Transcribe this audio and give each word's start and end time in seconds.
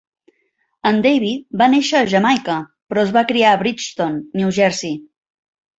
En 0.91 0.97
Davy 1.05 1.29
va 1.63 1.67
néixer 1.75 1.99
a 2.01 2.09
Jamaica 2.15 2.57
però 2.93 3.05
es 3.09 3.15
va 3.19 3.27
criar 3.35 3.53
a 3.55 3.63
Bridgeton, 3.65 4.21
New 4.43 4.59
Jersey. 4.61 5.01